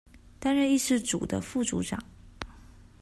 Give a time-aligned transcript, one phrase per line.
[0.39, 1.99] 擔任議事組的副組長